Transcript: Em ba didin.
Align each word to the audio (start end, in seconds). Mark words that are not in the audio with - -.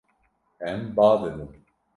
Em 0.71 0.81
ba 0.95 1.11
didin. 1.21 1.49